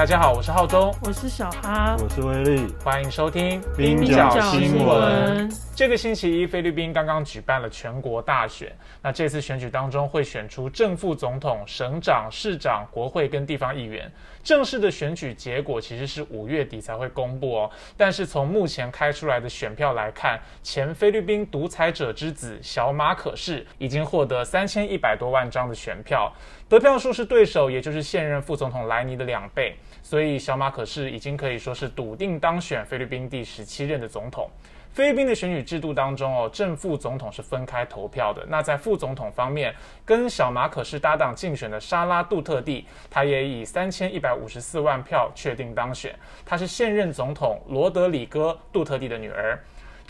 [0.00, 5.46] 大家好，我是浩中，我是小哈，我是威力，欢迎收听冰角新闻。
[5.80, 8.70] 这个星期一，菲律宾刚刚举办了全国大选。
[9.00, 14.12] 那这次选举当中会选出正副总统、省长、市长、国会跟地方议员。
[14.44, 17.70] 正式的选举结果其实是五月底才会公布哦。
[17.96, 26.30] 但是从目前开出来的选票来看，前菲律宾独裁者之子小马可士已经获得三千一百多万张的选票，
[26.68, 29.74] 得票数是对手，也就是现任副总统莱尼的两倍。
[30.02, 34.50] 所以小马可士已经可以说是笃定当选菲律宾第十七任的总统。
[34.92, 38.44] 菲律宾的选举制度当中哦，正副总统是分开投票的。
[38.48, 39.72] 那在副总统方面，
[40.04, 46.12] 跟小马可是搭档竞选的沙拉杜特地，他也以三千一百五十四万票确定当选。
[46.44, 49.56] 他是现任总统罗德里戈杜特地的女儿。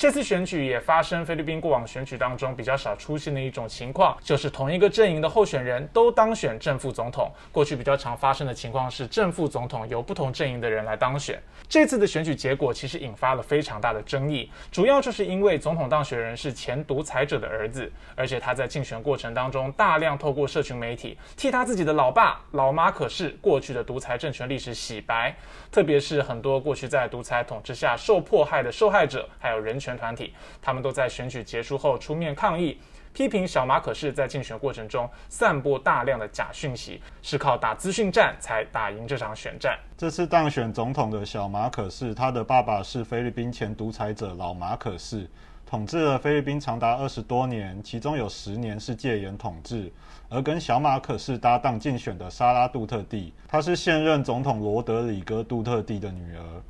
[0.00, 7.30] 这次选举也发生菲律宾过往选举当中比较少出现的一种情况，就是同一个阵营的候选人都当选正副总统。
[7.52, 11.38] 过去比较常发生的情况是正副总统由不同阵营的人来当选。
[11.68, 25.36] 这次的选举结果其实引发了非常大的争议，主要就是因为总统当选人是前独裁者的儿子，而且他在竞选过程当中大量透过社群媒体替他自己的老爸老马可是过去的独裁政权历史洗白，
[25.70, 29.89] 特别是很多过去在独裁统治下受迫害的受害者，还有人权。
[29.96, 32.78] 团体，他们都在选举结束后出面抗议，
[33.12, 39.78] 批评小马可是在竞选过程中散布大量的假讯息，是靠打资讯战才打赢这场选战。
[39.96, 45.28] 这次当选总统的小马可是，他的爸爸是菲律宾前独裁者老马可是，
[45.66, 49.92] 统治了菲律宾长达二十多年，其中有十年是戒严统治。
[50.32, 56.62] 而跟小马可是搭档竞选的沙拉杜特地，她是现任总统罗德里戈杜特地的女儿。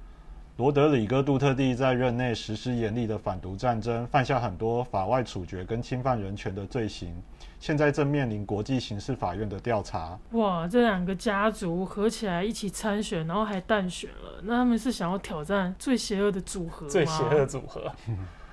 [0.60, 7.16] 罗德里戈杜特地在任内实施严厉的反毒战争，犯下很多法外处决跟侵犯人权的罪行，
[7.58, 10.18] 现在正面临国际刑事法院的调查。
[10.32, 17.90] 哇，这两个家族合起来一起参选，然后还淡选了，那他们是想要挑战最邪恶的组合最邪恶组合。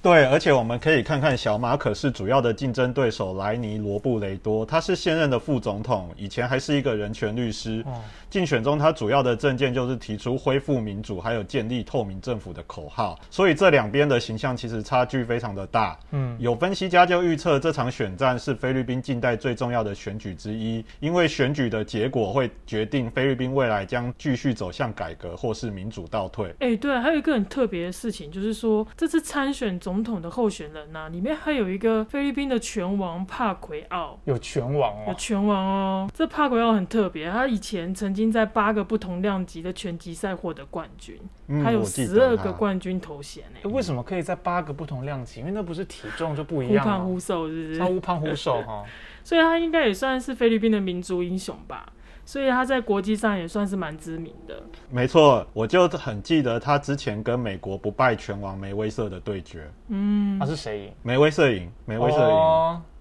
[0.01, 7.83] 对，而且我们可以看看小马可是主要的竞争对手莱尼罗布雷多，他是现任的副总统，以前还是一个人权律师。
[7.85, 13.17] 哦竞选中，他主要的政见就是提出恢复民主，还有建立透明政府的口号。
[13.31, 15.97] 所以这两边的形象其实差距非常的大。
[16.11, 26.53] 嗯，有分析家就预测这场选战是菲律宾近代最重要的选举之一，因为选举的结果会决定菲律宾未来将继续走向改革或是民主倒退。
[26.59, 34.19] 哎，对，还有一个很特别的事情，就是说这次参选总统的候选人呢，里面还有一个菲律宾的拳王帕奎奥。
[34.25, 36.09] 有拳王哦，有拳王哦。
[36.13, 38.17] 这帕奎奥很特别，他以前曾。
[38.17, 41.15] 经在八个不同量级的拳击赛获得冠军，
[41.63, 43.69] 他有十二个冠军头衔呢。
[43.69, 45.41] 为什么可以在八个不同量级？
[45.41, 47.79] 因为那不是体重就不一样忽胖忽瘦，是不是？
[47.79, 48.83] 他忽胖忽瘦哈，
[49.23, 51.93] 所以他应该也算是菲律宾的民族英雄吧。
[52.27, 54.61] 所以他在国际上也算是蛮知名的。
[54.89, 59.65] 没错，我就很记得他之前跟美国不败拳王梅威瑟的对决。
[59.87, 60.93] 嗯，他是谁赢？
[61.03, 62.35] 梅威瑟赢，梅威瑟赢。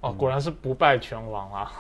[0.01, 1.73] 哦，果然是不败拳王啊。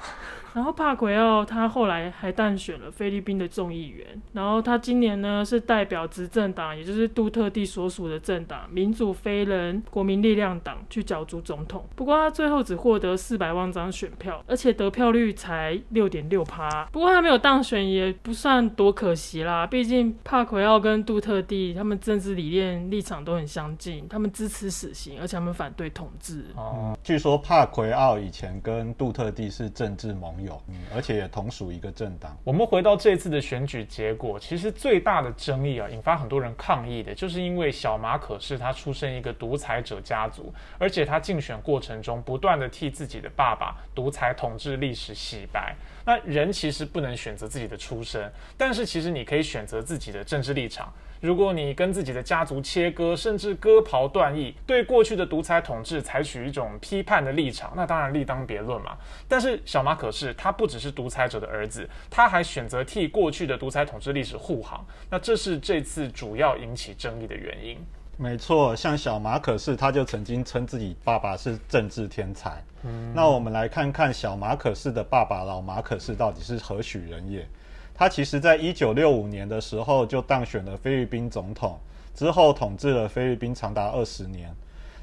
[0.56, 11.84] 然后帕奎奥他后来还当选了菲律宾的众议员，然后他今年呢是代表执政党，也就是杜特地所属的政党民主非人国民力量党去角逐总统。
[11.94, 16.86] 不过他最后只获得四百万张选票，而且得票率才六点六趴。
[16.90, 26.46] 不过他没有当选也不算多可惜啦，毕竟帕奎奥跟杜特地他们政治理念立场都很相近，他们支持死刑，而且他们反对统治。
[26.54, 30.45] 哦，据说帕奎奥以前跟杜特地是政治盟友。
[30.46, 30.60] 有，
[30.94, 32.34] 而且也同属一个政党。
[32.42, 45.74] 我们回到这次的选举结果，其实最大的争议啊，引发很多人抗议的，就是因为小马可是他出身一个独裁者家族，而且他竞选过程中不断的替自己的爸爸独裁统治历史洗白。
[46.06, 50.90] 那人其实不能选择自己的出身，但是其实你可以选择自己的政治立场。
[51.20, 58.96] 如果你跟自己的家族切割，甚至割袍断义，对过去的独裁统治采取一种批判的立场，那当然立当别论嘛。
[59.26, 67.84] 但是小马可是他不只是独裁者的儿子，他还选择替过去的独裁统治历史护航，那这是这次主要引起争议的原因。
[68.18, 72.62] 没错，像小马可是他就曾经称自己爸爸是政治天才。
[72.82, 77.46] 嗯，那我们来看看小马可是的爸爸老马可是到底是何许人也。
[77.94, 81.78] 他其实，在一九六五年的时候就当选了菲律宾总统，
[82.14, 84.54] 之后统治了菲律宾长达二十年，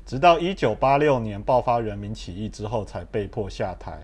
[0.06, 4.00] 直到一九八六年爆发人民起义之后才被迫下台。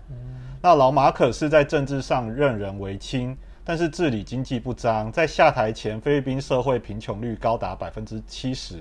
[0.60, 8.76] 那老马可是在政治上任人唯亲，但是治理经济不彰，在下台前，菲律宾社会贫穷率高达百分之七十，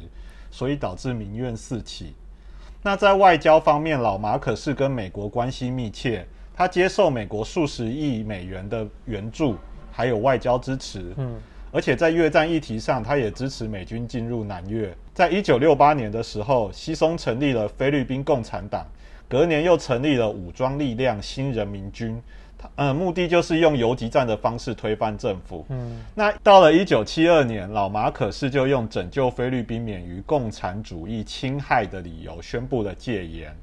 [0.49, 2.13] 所以导致民怨四起。
[2.81, 9.55] 那在外交方面，老马可是跟美国关系密切，他接受美国数十亿美元的援助。
[9.91, 11.35] 还有外交支持，嗯，
[11.73, 14.95] 而且在越战议题上，他也支持美军进入南越。
[15.13, 18.87] 在一九六八年的时候，西松成立了菲律宾共产党，
[19.27, 22.21] 隔年又成立了武装力量新人民军。
[22.75, 25.65] 呃，目的就是用游击战的方式推翻政府。
[25.69, 33.55] 嗯，那到了一九七二年，老马可是就用拯救菲律宾免于共产主义侵害的理由宣布了戒严。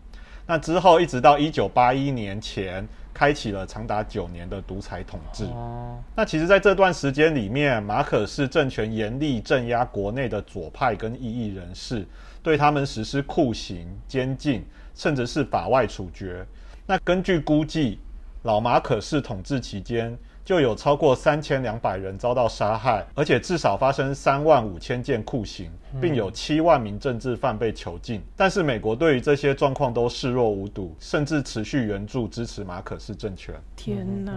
[0.47, 5.45] 那之后一直到一九八一年前，开启了长达九年的独裁统治。
[5.47, 12.07] 哦，那其实，在这段时间里面，马可是政权严厉镇压国内的左派跟异议人士，
[12.43, 14.65] 对他们实施酷刑、监禁，
[14.95, 16.47] 甚至是法外处决。
[16.87, 17.99] 那根据估计。
[18.47, 25.69] 老马可是统治期间，就有超过三千两百人遭到杀害，而且至少发生三万五千件酷刑，
[26.01, 28.23] 并有七万名政治犯被囚禁。
[28.37, 33.53] 但是美国对于这些状况都视若无睹，甚至持续援助支持马可斯政权。
[33.75, 34.33] 天哪！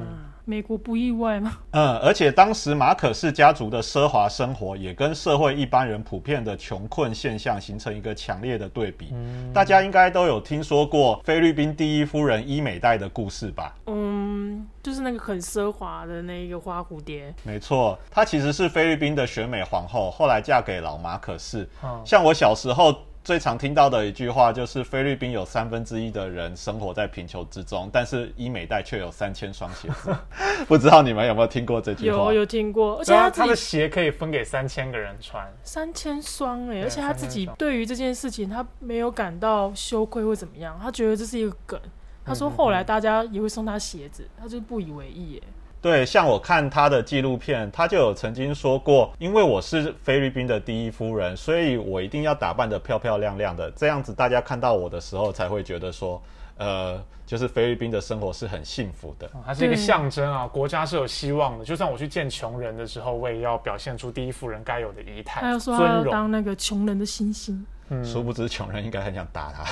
[0.50, 1.58] 美国不意外吗？
[1.74, 9.14] 嗯，而且当时马可氏家族的奢华生活也跟社会一般人普遍的穷困现象形成一个强烈的对比。
[9.54, 13.76] 大家应该都有听说过菲律宾第一夫人伊美黛的故事吧？
[13.86, 17.32] 嗯，就是那个很奢华的那一个花蝴蝶。
[17.44, 21.70] 没错，她其实是菲律宾的选美皇后，后来嫁给老马可氏。
[22.04, 22.96] 像我小时候。
[23.30, 30.18] 最常听到的一句话就是菲律宾有三分之一的人生活在贫穷之中，但是伊美代却有三千双鞋子。
[30.68, 32.18] 不知道你们有没有听过这句话？
[32.18, 36.82] 有有听过，而且他他的鞋可以分给三千个人穿，三千双哎！
[36.82, 41.80] 而且他自己对于这件事情他没有感到羞愧或怎么样，他觉得这是一个梗。
[42.26, 45.48] 他说后来大家也会送他鞋子，他就不以为意哎。
[45.82, 56.22] 对，像我看他的纪录片，他就有曾经说过，因为我是菲律宾的第一夫人，所以我一定要打扮得漂漂亮亮的，这样子大家看到我的时候才会觉得说，
[56.58, 61.64] 呃，就是菲律宾的生活是很幸福的，它是一个象征啊，国家是有希望的。
[61.64, 67.66] 就算我去见穷人的时候，我也要表现出第一夫人该有的仪态，他要说要当那个穷人的星星。
[67.92, 69.64] 嗯，殊不知穷人应该很想打他。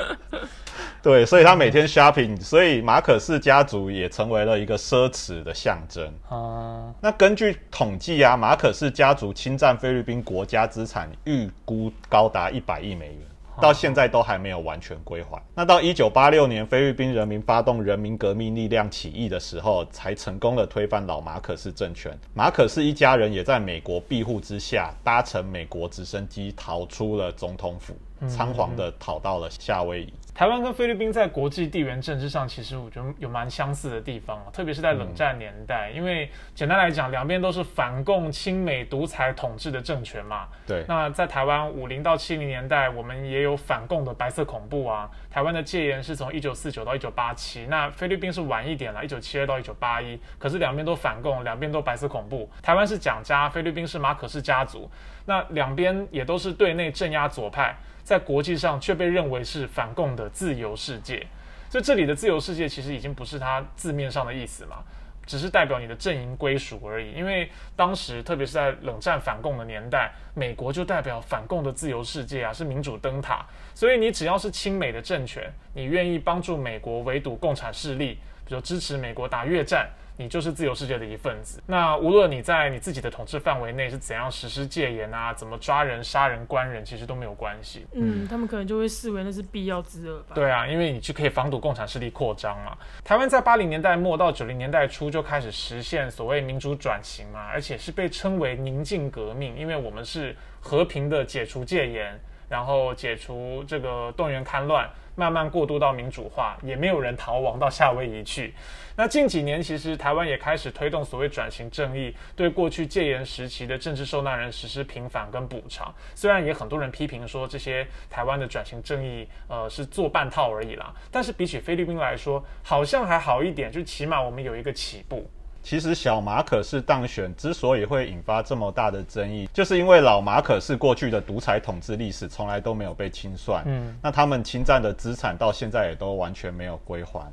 [1.04, 6.94] 对，所以他每天 shopping，所以马可氏家族也成为了一个奢侈的象征啊。
[6.98, 13.18] 那根据统计啊，马可氏家族侵占菲律宾国家资产预估高达一百亿美元，
[13.60, 15.38] 到现在都还没有完全归还。
[15.54, 22.18] 那到一九八六年，菲律宾人民发动人民革命力量起义的时候，才成功的推翻老马可氏政权。
[22.32, 27.94] 马可氏一家人也在美国庇护之下，搭乘美国直升机逃出了总统府，
[28.28, 30.12] 仓皇的逃到了夏威夷。
[30.34, 40.48] 台湾跟菲律宾在国际地缘政治上，其实我觉得有蛮相似的地方啊，特别是在冷战年代，因为简单来讲，两边都是反共亲美独裁统治的政权嘛。
[40.66, 40.84] 对。
[40.88, 45.08] 那在台湾五零到七零年代，我们也有反共的白色恐怖啊。
[45.30, 50.18] 台湾的戒严是从一九四九到一九八七，那菲律宾是晚一点了，一九七二到一九八一。
[50.36, 52.50] 可是两边都反共，两边都白色恐怖。
[52.60, 54.90] 台湾是蒋家，菲律宾是马可氏家族，
[55.26, 57.76] 那两边也都是对内镇压左派。
[58.04, 61.26] 在国际上却被认为是反共的自由世界，
[61.70, 64.84] 所以这里的自由世界其实已经不是它字面上的意思嘛，
[65.26, 67.12] 只是代表你的阵营归属而已。
[67.12, 73.44] 因为当时，特别是在冷战反共的年代，美国就代表反共的自由世界啊，是民主灯塔。
[73.74, 79.88] 所以你只要是亲美的政权，你愿意帮助美国围堵共产势力，比如支持美国打越战。
[80.16, 81.62] 你就是自由世界的一份子。
[81.66, 87.86] 那无论你在你自己的统治范围内是怎样实施戒严啊，怎么抓人、杀人、关人，其实都没有关系。
[87.92, 90.34] 嗯，他们可能就会视为那是必要之恶吧。
[90.34, 92.76] 对啊，因为你就可以防堵共产势力扩张嘛。
[93.02, 104.88] 台湾在八零年代末到九零年代初就开始实现所谓民主转型嘛，而且是被称为宁静革命，因为我们是和平的解除戒严，然后解除这个动员戡乱。
[105.16, 108.52] 慢慢过渡到民主化，也没有人逃亡到夏威夷去。
[108.96, 115.94] 那近几年，其实台湾也开始推动所谓转型正义，对过去戒严时期的政治受难人实施平反跟补偿。
[116.16, 120.92] 虽然也很多人批评说这些台湾的转型正义，呃，是做半套而已啦。
[121.12, 125.30] 但是比起菲律宾来说，好像还好一点，就起码我们有一个起步。
[125.64, 137.26] 其实小马可是当选之所以会引发这么大的争议，就是因为老马可是过去的独裁统治历史从来都没有被清算，嗯，那他们侵占的资产到现在也都完全没有归还。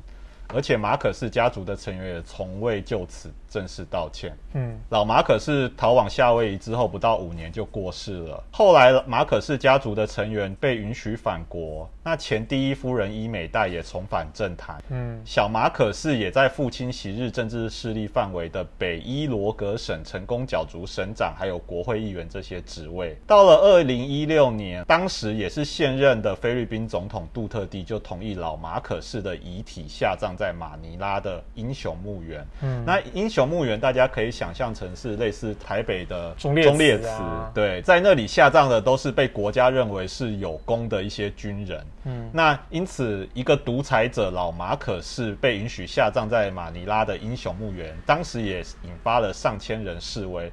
[0.53, 4.35] 而且马可氏家族的成员也从未就此正式道歉。
[4.53, 8.43] 嗯，老马可是逃往夏威夷之后不到五年就过世了。
[8.51, 14.83] 后来马可氏家族的成员被允许返国，那前第一夫人伊美代也重返政坛。
[14.89, 23.15] 嗯，小马可氏也在父亲昔日政治势力范围的北伊罗格省成功角逐省长，还有国会议员这些职位。
[23.27, 30.31] 到了二零一六年，当时也是现任的菲律宾总统杜特地就同意老马可氏的遗体下葬。
[30.41, 32.43] 在马尼拉的英雄墓园。
[32.63, 37.11] 嗯，那英雄墓园大家可以想象成是类似台北的忠烈祠
[37.53, 41.85] 对，在那里下葬的都是被国家认为是有功的一些军人。
[42.05, 50.51] 嗯，那因此一个独裁者老马可是被允许下葬在马尼拉的英雄墓园，当时也引发了上千人示威，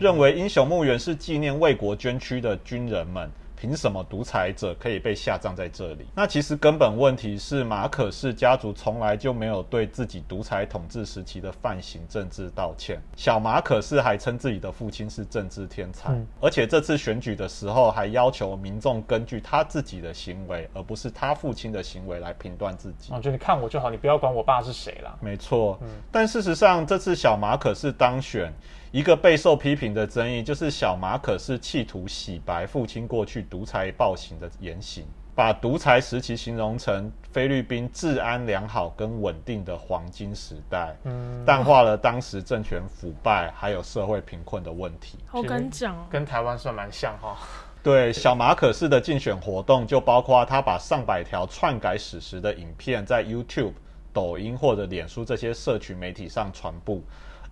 [0.00, 3.30] 认为英雄墓园是纪念为国捐躯的军人们。
[3.60, 6.06] 凭什么独裁者可以被下葬在这里？
[6.14, 13.00] 那其实根本问题是马可氏家族从来就没有对自己独裁统治时期的犯行政治道歉。
[13.16, 23.12] 小马可氏还称自己的父亲是政治天才，而且这次选举的时候还要求民众根据他自己的行为，而不是他父亲的行为来评断自己。
[23.12, 25.16] 啊，就你看我就好，你不要管我爸是谁啦。
[25.20, 25.76] 没错，
[26.12, 28.52] 但事实上这次小马可是当选。
[28.90, 35.04] 一个备受批评的争议就是小马可是企图洗白父亲过去独裁暴行的言行，
[35.34, 45.18] 把独裁时期形容成菲律宾治安良好跟稳定的黄金时代，嗯，淡化了当时政权腐败还有社会贫困的问题。
[45.26, 47.36] 好敢讲哦，跟台湾算蛮像哈。
[47.82, 53.74] 对，小马可是的竞选活动就包括他把上百条篡改史实的影片在 YouTube、
[54.12, 56.98] 抖音或者脸书这些社群媒体上传播。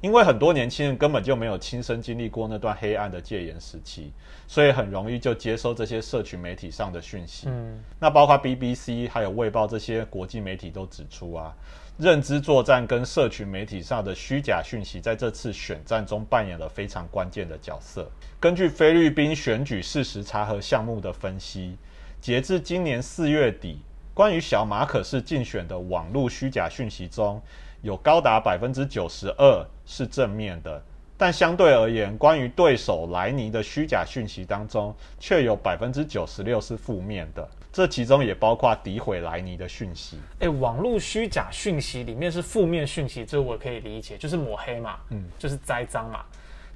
[0.03, 4.13] 因为很多年轻人根本就没有亲身经历过那段黑暗的戒严时期，
[4.47, 7.49] 所以很容易就接收这些社群媒体上的讯息。
[7.49, 11.57] 嗯，那包括 BBC 还有卫报这些国际媒体都指出啊，
[11.97, 18.07] 认知作战跟社群媒体上的虚假讯息在这次选战中扮演了非常关键的角色。
[18.39, 21.75] 根据菲律宾选举事实查核项目的分析，
[22.21, 23.81] 截至今年四月底，
[24.13, 27.41] 关于小马可是竞选的网络虚假讯息中。
[27.83, 30.83] 有高达百分之九十二是正面的，
[31.17, 37.49] 但相对而言，关于对手莱尼的虚假讯息当中，却有百分之九十六是负面的。
[37.73, 40.19] 这其中也包括诋毁莱尼的讯息。
[40.39, 46.25] 哎，网络虚假讯息里面是负面讯息，这我可以理解，就是抹黑嘛，嗯，就是栽赃嘛。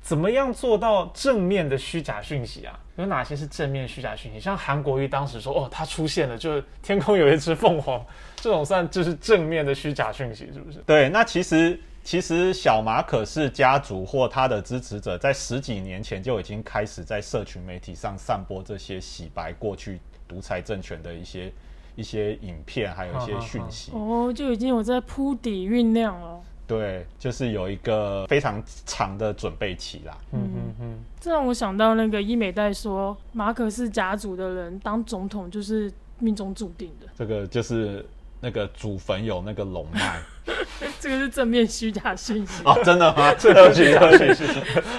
[0.01, 2.79] 怎么样做到正面的虚假讯息啊？
[2.97, 4.41] 有哪些是正面虚假讯息？
[4.41, 8.05] 像韩国瑜当时说，哦，他出现了，就是天空有一只凤凰，
[8.37, 10.79] 这种算就是正面的虚假讯息，是不是？
[10.81, 21.53] 对，那其实其实小马可是家族或他的支持者，在十几年前就已经开始在社群媒体上散播这些洗白过去独裁政权的一些
[21.95, 23.93] 一些影片，还有一些讯息。
[23.95, 26.41] 哦，就已经有在铺底酝酿了。
[26.71, 30.17] 对，就是有一个非常长的准备期啦。
[30.31, 37.09] 嗯嗯嗯，这让我想到那个伊美代说，马可是家族的人当总统就是命中注定的。
[37.17, 38.07] 这个就是
[38.41, 40.23] 那个祖坟有那个龙脉。
[41.01, 43.33] 这个是正面虚假信息哦，真的吗？
[43.41, 44.45] 对不起，对不起，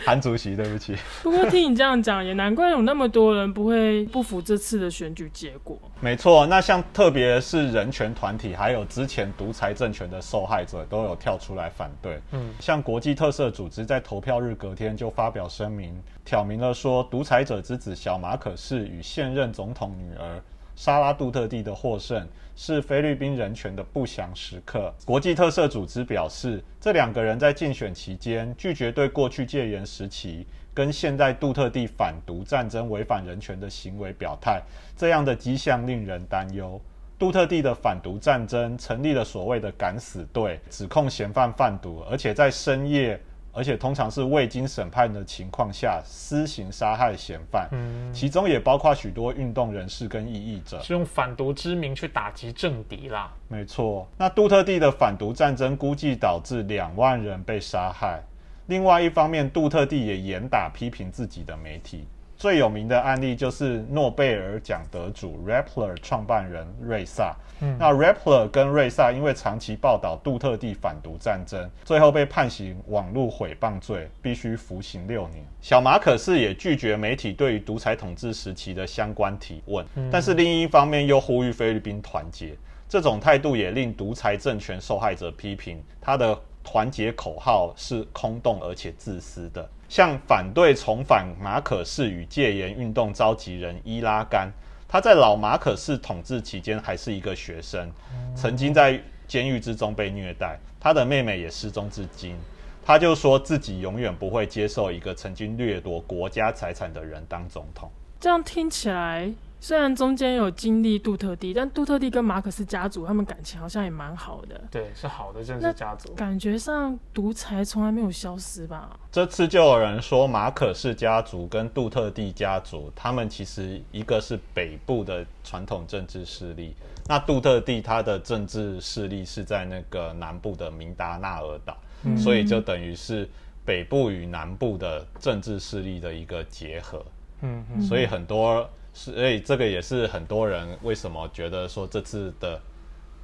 [0.03, 0.95] 韩主席，对不起。
[1.21, 5.77] 不过听你这样讲，也难怪有那么多人不会不服这次的选举结果。
[5.99, 12.19] 没错，那像特别是人权团体，还有之前独裁政权的受害者，都有跳出来反对。
[12.31, 20.41] 嗯，像国际特色组织在投票日隔天就发表声明，挑明了说，独裁者之子小马可是与现任总统女儿。
[20.75, 24.93] 沙拉杜特地的获胜是菲律宾人权的不祥时刻。
[25.05, 34.61] 国际特色组织表示，这两个人在竞选期间拒绝对过去戒严时期跟现代杜特地反毒战争违反人权的行为表态，
[34.95, 36.79] 这样的迹象令人担忧。
[37.19, 43.19] 杜特地的反毒战争成立了所谓的敢死队，指控嫌犯贩毒，而且在深夜。
[43.53, 47.69] 而且通常是未经审判的情况下私刑杀害嫌犯，
[48.13, 53.31] 其中也包括许多运动人士跟异议者，是用反毒之名去打击政敌啦。
[53.47, 58.23] 没错，那杜特地的反毒战争估计导致两万人被杀害。
[58.67, 62.07] 另外一方面，杜特地也严打批评自己的媒体。
[62.41, 67.35] 最有名的案例就是诺贝尔奖得主 Rappler 创办人瑞萨。
[67.59, 75.45] 嗯，那 Rappler 跟瑞萨因为长期报道杜特地反毒战争，最后被判刑网络毁谤罪，必须服刑六年。
[75.61, 82.57] 小马可是也拒绝媒体对于独裁统治时期的相关提问，但是另一方面又呼吁菲律宾团结。
[82.89, 89.67] 这种态度也令独裁政权受害者批评他的团结口号是空洞而且自私的。
[89.89, 94.49] 像反对重返马可士与戒严运动召集人伊拉甘，
[94.87, 97.91] 他在老马可士统治期间还是一个学生，
[98.35, 102.37] 曾经在监狱之中被虐待，他的妹妹也失踪至今。
[102.83, 107.91] 他就说自己永远不会接受一个曾经掠夺国家财产的人当总统。
[108.19, 109.31] 这样听起来，
[109.63, 116.11] 虽然中间有经历杜特地，但杜特地跟马可斯家族他们感情好像也蛮好的，对，是好的政治家族。
[116.15, 118.99] 感觉上独裁从来没有消失吧？
[119.11, 126.73] 这次就有人说马可氏家族跟杜特地家族，他们其实一个是北部的传统政治势力，
[127.07, 131.77] 那杜特地他的政治势力是在那个南部的明达纳尔岛，
[132.17, 133.29] 所以就等于是
[133.63, 137.05] 北部与南部的政治势力的一个结合。
[137.41, 142.59] 嗯嗯，所以很多，所以这个也是很多人为什么觉得说这次的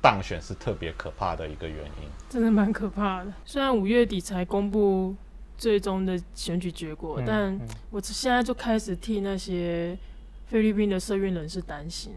[0.01, 2.09] 当选是特别可怕的一个原因。
[2.29, 3.33] 真的蛮可怕的。
[3.45, 5.15] 虽然五月底才公布
[5.57, 9.97] 最终的选举结果，嗯但嗯我现在就开始替那些
[10.45, 12.13] 菲律宾的社运人士担心。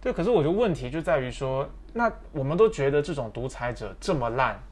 [0.00, 4.62] 对，可是我觉得问题就在于说，那我们都觉得这种独裁者这么烂，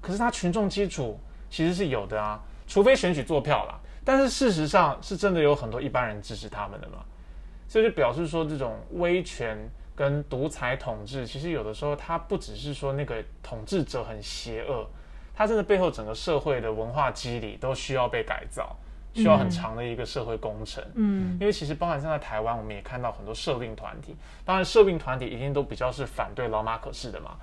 [0.00, 3.78] 可是他群众基础其实是有的啊，除非选举做票啦。
[4.04, 7.04] 但是事实上是真的有很多一般人支持他们的嘛，
[7.72, 9.56] 所以就表示说这种威权
[9.96, 14.86] 跟独裁统治，其实有的时候它不只是说那个统治者很邪恶，
[15.34, 18.76] 它真的背后整个社会的文化机理都需要被改造，
[19.14, 20.84] 需要很嗯长的一个社会工程。
[20.96, 24.14] 嗯因为其实包含现在台湾，我们也看到很多社运团体，
[24.44, 27.38] 当然社运团体一定都比较是反对老马可士的嘛。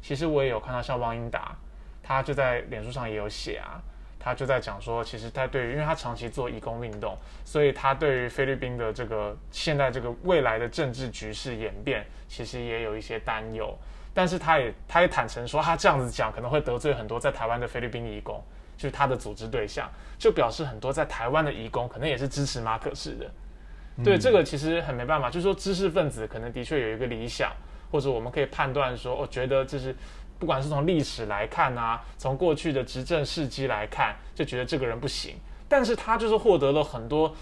[0.00, 1.56] 其实我也有看到像汪英达，
[2.04, 3.82] 他就在脸书上也有写啊，
[4.24, 13.76] 他就在讲说，其实他对于，因为他长期做义工运动，所以他对于菲律宾的这个现在这个未来的政治局势演变，其实也有一些担忧。
[14.14, 18.40] 但是他也 他也坦诚说，他这样子讲可能会得罪很多在台湾的菲律宾义工，
[18.76, 23.30] 就是他的组织对象，就表示很多在台湾的义工可能也是支持马可士的。
[24.02, 27.52] 对，这个其实很没办法，就是说知识分子可能的确有一个理想，
[27.90, 29.94] 或者我们可以判断说，我、觉得就是
[30.42, 35.36] 不管是从历史来看啊，从过去的执政事迹来看，就觉得这个人不行，
[35.68, 37.32] 但是他就是获得了很多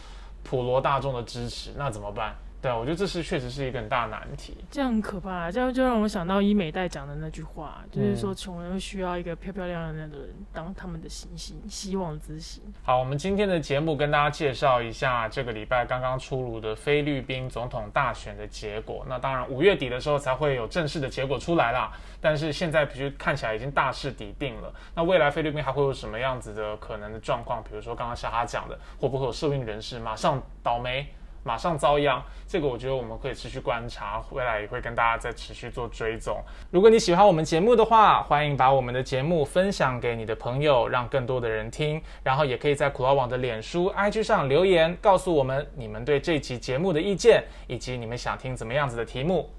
[0.43, 2.37] 普罗大众的支持，那怎么办？
[2.63, 4.57] 对啊，我觉得这是确实是一个很大的难题。
[4.71, 12.63] 这样很可怕，这样就让我想到伊美代讲的那句话，就是嗯说穷人需要一个漂漂亮亮的人当他们的星星，希望之星。
[12.83, 19.07] 好，我们今天的节目跟大家介绍一下这个礼拜刚刚出炉的菲律宾总统大选的结果。
[19.09, 21.91] 那当然五月底的时候才会有正式的结果出来啦，
[22.21, 24.71] 但是现在其实看起来已经大势已定了。
[24.95, 27.63] 那未来菲律宾还会有什么样子的可能的状况？
[27.63, 31.07] 比如说刚刚小哈讲的，会不会有社运人士马上倒霉？
[31.43, 36.39] 马上遭殃，这个我觉得我们可以持续观察，未来也会跟大家再持续做追踪。
[36.71, 42.01] 如果你喜欢我们节目的话，欢迎把我们的节目分享给你的朋友，让更多的人听。
[42.23, 49.51] 然后也可以在苦劳网的脸书、IG 上留言，告诉我们你们对这期节目的意见，以及你们想听怎么样子的题目。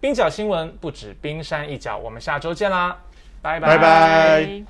[0.00, 2.96] 冰角新闻不止冰山一角，我们下周见啦，
[3.40, 4.66] 拜拜拜拜